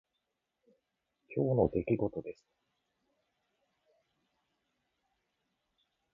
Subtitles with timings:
[1.35, 2.43] 今日の出来事です。